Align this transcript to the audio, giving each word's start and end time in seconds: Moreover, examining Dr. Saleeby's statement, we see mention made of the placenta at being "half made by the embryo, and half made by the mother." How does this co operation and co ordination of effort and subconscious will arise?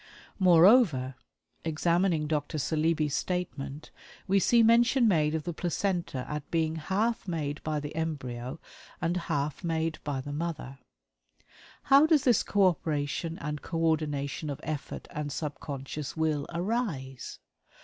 Moreover, 0.39 1.13
examining 1.63 2.25
Dr. 2.25 2.57
Saleeby's 2.57 3.13
statement, 3.15 3.91
we 4.27 4.39
see 4.39 4.63
mention 4.63 5.07
made 5.07 5.35
of 5.35 5.43
the 5.43 5.53
placenta 5.53 6.25
at 6.27 6.49
being 6.49 6.77
"half 6.77 7.27
made 7.27 7.61
by 7.61 7.79
the 7.79 7.95
embryo, 7.95 8.59
and 8.99 9.15
half 9.15 9.63
made 9.63 9.99
by 10.03 10.19
the 10.19 10.33
mother." 10.33 10.79
How 11.83 12.07
does 12.07 12.23
this 12.23 12.41
co 12.41 12.65
operation 12.65 13.37
and 13.37 13.61
co 13.61 13.77
ordination 13.77 14.49
of 14.49 14.59
effort 14.63 15.07
and 15.11 15.31
subconscious 15.31 16.17
will 16.17 16.47
arise? 16.51 17.37